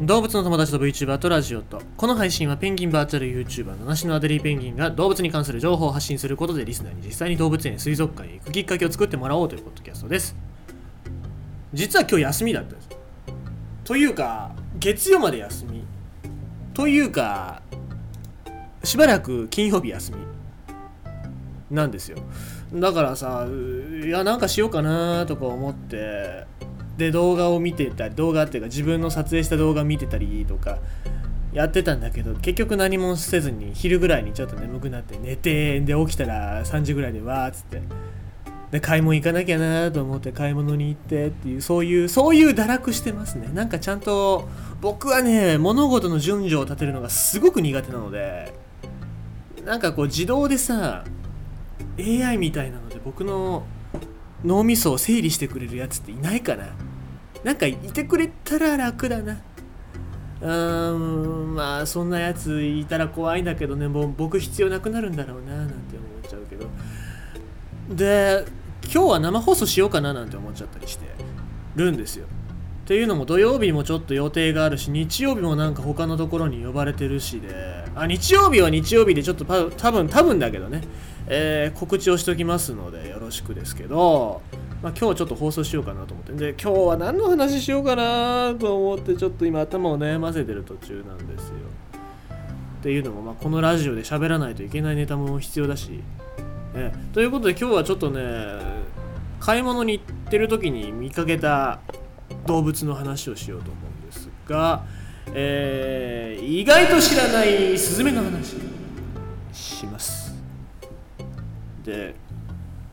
[0.00, 10.36] 動物の友達と VTuber とラジオとこの配信はペンギンバーチャル YouTuber 七種のアデリーペンギンが動物に関する情報を発信することでリスナーに実際に動物園水族館へ行くきっかけを作ってもらおうというポッドキャストです
[11.72, 12.88] 実は今日休みだったんです。
[13.84, 15.84] というか月曜まで休み
[16.72, 17.62] というか
[18.82, 20.18] しばらく金曜日休み
[21.70, 22.18] なんですよ。
[22.72, 26.46] だからさいやなんかしようかなとか思って
[26.96, 30.78] で動画を見てたり動画っていうか自分の撮影した動画見てたりとか
[31.52, 37.82] やってたんだけど結局何もせずに昼ぐらいにちょっと眠くなって寝てで起きたら3時ぐらいでわーっつって。
[38.70, 43.48] で買い物行かなきゃなと思って買い物に行ってっていうそういうそういう堕落してますね。
[43.54, 44.48] なんかちゃんと
[44.80, 48.52] 僕はね物事の順序を立てるのがすごく苦手なので
[49.64, 51.04] なんかこう自動でさ
[52.00, 53.64] AI みたいなので僕の
[54.44, 56.68] 脳みそを整理してくれるやつっていないかな。
[57.42, 59.38] なんかいてくれたら楽だな。
[60.40, 63.88] うーんまあそんなやついたら怖いんだけどね。
[63.88, 66.66] もう僕必要なくなるんだろうななんて思っちゃうけど。
[67.90, 68.44] で
[68.84, 71.06] 今日は生放送しようかななんて思っちゃったりして
[71.76, 72.26] るんですよ。
[72.84, 77.84] っていうのも土曜日もちょっと予定があるし日曜日もなんか他のところに呼ばれてるしで。
[77.96, 80.82] あ日曜日は日曜日でちょっと多分多分だけどね。
[81.26, 84.42] えー、告知をしておきますのでよろしくですけど、
[84.82, 86.32] まあ、今日ちょっと放送しようかなと思って。
[86.32, 91.54] で今日は何の話しようかなと思ってちょっと今頭を悩ませてる途中なんですよ。
[92.80, 96.02] っていうのも、まあ、このラジオで喋らないといけないネタも必要だし、
[96.74, 98.20] ね、ということで今日はちょっとね
[99.40, 101.80] 買い物に行ってる時に見かけた
[102.46, 104.84] 動物の話をしようと思うんですが、
[105.32, 108.56] えー、意外と知らないスズメの話
[109.52, 110.13] します。
[111.84, 112.14] て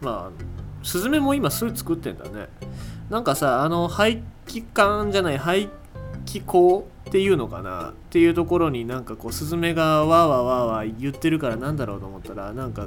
[0.00, 2.48] まあスズメも今巣作ってんだね。
[3.08, 5.70] なんかさあの排気管じゃない排
[6.24, 7.90] 気口っていうのかな？
[7.90, 12.86] っていうところになんかこうスズメがわーわーわーわー言ってるからなんだろうと思ったらなんか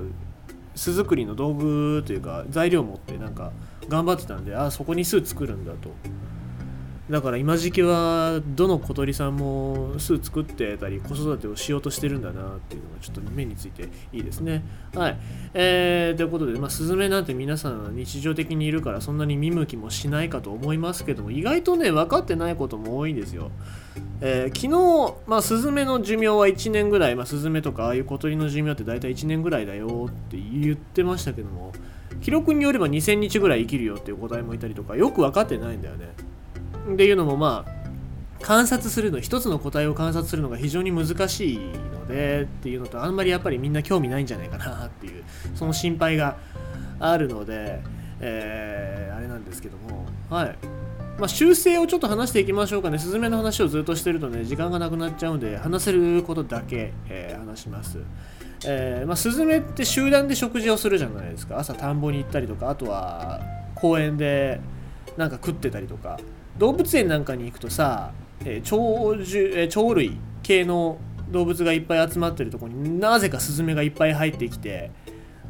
[0.75, 3.51] 巣作りの道具というか材料持ってなんか
[3.87, 5.89] 頑張ってたんであそこに巣作るんだと。
[7.09, 14.63] だから今時期はどの小鳥さんも巣作ってたり子育てをしようとしてるんだなっていうのがちょっと目についていいですね。
[14.95, 15.17] はい。
[15.53, 23.51] えー、ということで、まあ、スズメなんて皆さん日常的にいるからそんなに見向きもしないかと思いますけども意外とね分かってないことも多いんですよ。
[24.21, 31.71] えー、昨日、まあ、スズメの寿命は1年ぐらい、まあ、スズメとかああいう小鳥の寿命って大体1年ぐらいだよって言ってましたけども
[32.21, 36.09] 記録によれば2000日ぐらい生きるよっていう個体もいたりとかよく分かってないんだよね。
[36.93, 37.75] っていうのもまあ
[38.41, 45.23] 観察するの一つの個体を観察するのが非常に難しいのでっていうのとあんまりやっぱりみんな興味ないんじゃないかなっていう
[45.55, 46.37] その心配が
[46.99, 47.81] あるので、
[48.19, 50.57] えー、あれなんですけどもはい
[51.17, 52.99] まあ、修正をちょっと話していきましょうかね。
[52.99, 57.99] スズメの話をずっとしてるとね、時間がなくなっちゃうんで、話せることだけ、えー、話します。
[58.65, 61.57] えー、まあ、スズメって集団で食事をするじゃないですか。
[61.57, 63.39] 朝田んぼに行ったりとか、あとは
[63.75, 64.59] 公園で
[65.17, 66.19] なんか食ってたりとか、
[66.57, 68.11] 動物園なんかに行くとさ、
[68.41, 70.97] えー、鳥獣、えー、鳥類系の
[71.29, 74.91] 動物がいっぱい集まってるとこになぜかスズメがいっぱい入ってきて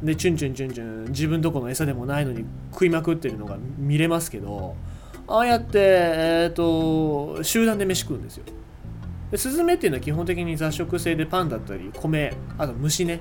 [0.02, 4.74] でチュンチュンチュンチュン自分とこの餌でもないのに食いまくってるのが見れますけど
[5.28, 8.44] ああやって、えーと、集団で飯食うんですよ。
[9.32, 13.20] でスズメっていうのは基本的に雑食性でパンだったり米あと虫ね。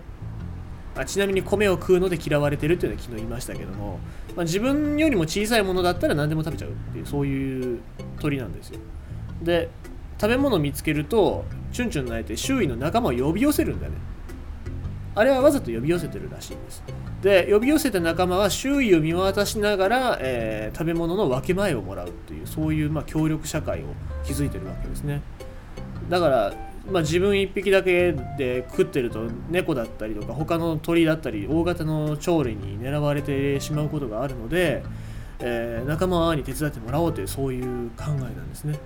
[0.96, 4.00] あちなみに米を食うので嫌われてるっていうのは昨日言いましたけども、
[4.36, 7.80] まあ、自分よりも小さいものだったら何でも食べちゃうっていうそういう
[8.20, 8.80] 鳥なんですよ。
[9.42, 9.70] で
[10.20, 13.94] 食べ物を見つけるとチュンチュン鳴いて周囲の仲間を呼び寄せるんだね。
[15.14, 16.84] あれはわざと呼び寄せてるらしいんです。
[17.22, 23.88] で呼び寄せた仲間は周囲を見渡しながら、えー、食べ物の分け前をもらうっていうそういうまあ協力社会を
[24.24, 25.22] 築いてるわけですね。
[26.10, 26.54] だから
[26.92, 34.84] まあ、自分1匹だけで食ってると猫だったりとか他の鳥だったり大型の鳥類に狙われてしまうことがあるので、
[35.40, 38.80] えー、仲間に手伝ってもらおうというそういう考えなんですね。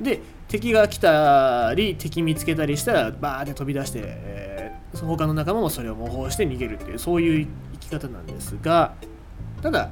[0.00, 8.94] で敵が来たり敵見つけたりしたらバーって飛び出して、えー、他の仲間もそれを模倣して逃げるっていうそういう生き方なんですが
[9.62, 9.90] ただ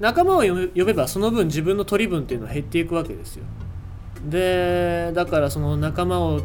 [0.00, 3.44] 仲間を呼べばその分自分の取り分っていうのは減っていくわけですよ。
[4.28, 6.40] でだからその仲間を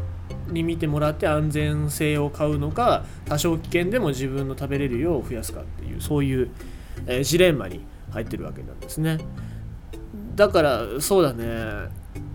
[0.50, 6.50] に見てもらって安全性を買うのか多少危険でも自分の食べれる量を増やすかっていうそういう、
[7.06, 9.20] えー、ジレンマに入ってるわけなんですね。
[10.36, 11.90] だからそうだね。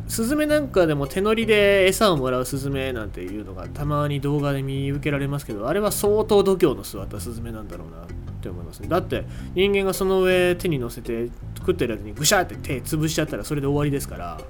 [0.09, 8.07] スズメなんかでも手乗りで餌をもらうスズメなんていうのがたまに動画で見受けられますけどあれは相当度胸の座ったスズメなんだろうなっ
[8.43, 8.89] て思いますね。
[8.89, 9.25] だって
[9.55, 14.41] 人間がその上手に乗せて食ってるやつにぐしゃって手潰しちゃったらそれで終わりですから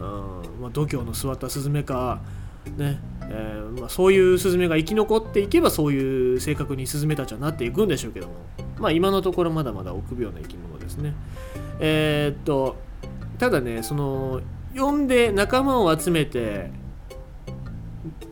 [0.00, 0.46] うん。
[0.60, 2.20] まあ、度胸の座ったスズメか、
[2.76, 2.98] ね
[3.28, 8.34] えーまあ、そういうスズメが生き残っていけばそういう性格にスズメたちはなっていくんでしょうけども、
[8.78, 11.14] まあ、今のところまだまだ臆病な生き物ですね。
[11.80, 12.76] えー、っと
[13.38, 14.40] ただねその
[14.76, 16.70] 呼んで仲間を集めて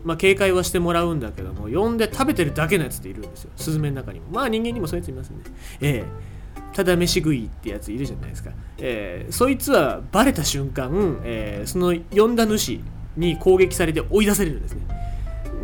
[0.05, 3.51] まあ、警戒はしてもらうんだけども呼んで食べてるだけのやつっているんですよ。
[3.57, 4.27] スズメの中にも。
[4.31, 5.37] まあ人間にもそういうやついますね。
[5.81, 6.35] ええ。
[6.75, 12.81] ただ飯食いってやついるじゃないですか、えー、そいつはバレた瞬間、えー、その呼んだ主
[13.17, 14.83] に攻撃されて追い出されるんですね。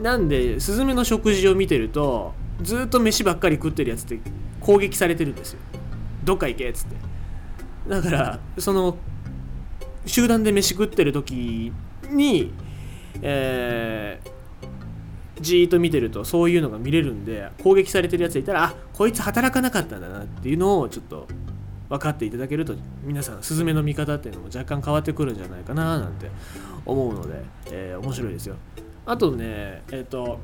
[0.02, 2.32] なんでスズメの食事を見てると
[2.62, 4.18] ずっと飯ばっかり食ってるやつって
[4.60, 5.60] 攻撃されてるんですよ。
[6.24, 6.96] どっか行けっつって。
[7.88, 8.96] だからその
[10.06, 11.72] 集団で飯食ってる時
[12.08, 12.52] に
[13.22, 21.26] えー、じーっと見てるとそういうのが見れるんで攻撃されてるやついたらあこいつ働かなかったんだなっていうのをちょっと
[21.90, 26.30] 分かっていただけると皆さんスズメの見方っていうのも若干変わってくるんじゃないかななんて
[26.86, 28.56] 思うので、えー、面白いですよ。
[29.04, 30.38] あとねえっ、ー、と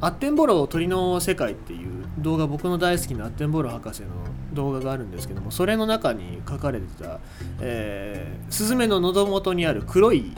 [0.00, 4.08] アッテンボロ鳥の世界っていう動画僕の大好きなアッテンボロ博士の
[4.52, 7.20] 動画があるんですけどもそれの中に書かれてた、
[7.60, 10.34] えー、スズメの喉元にある黒い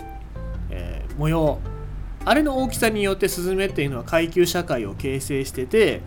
[0.70, 1.58] えー、模様。
[2.24, 6.02] あれの大きさによってスズメっていうのは階級社会を形成してて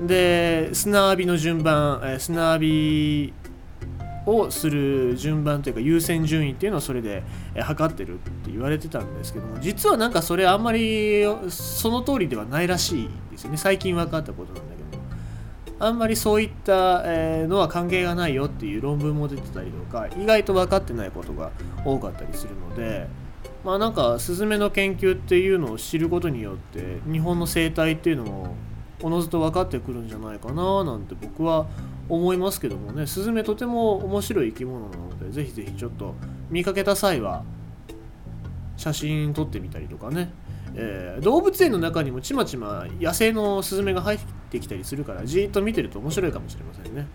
[0.00, 3.34] で砂浴びの順番、え、砂浴び
[4.26, 7.22] をする順番というか優先順位っていうのをそれで
[7.58, 13.56] 測ってるって言われてたんですけども実はなんかそれあんまりその通りではないらしいですよね。
[13.56, 17.02] 最近分かったことなんだけどあんまりそういった
[17.46, 21.50] のは関係がないよっていう論文も出てたりとか意外と分かってないことが
[21.84, 23.06] 多かったりするので
[23.64, 28.54] まあなんかスズメの研究っていうのを知ることによって日本の生態っていうのも
[29.02, 31.66] おのずと分かってくるんじゃないかななんて僕は
[32.08, 33.06] 思いますけどもね。
[33.06, 36.14] スズメとても面白い生き物なのでぜひぜひちょっと
[36.50, 37.44] 見かけた際は
[38.76, 40.30] 写真撮ってみたりとかね、
[40.74, 44.18] えー、動物園の中にもちまちま野生のスズメが入っ
[44.50, 47.06] てきたりするからじーっと見てると面白いかもしれませんね。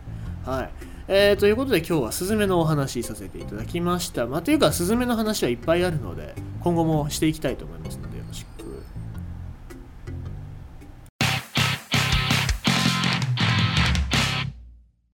[0.45, 0.69] はい。
[1.11, 4.27] えー、ということで今日はスズメのお話しさせていただきました。
[4.27, 7.98] まあ、というか、スズメの話はいっぱいあるので、今後もしていきたいと思います。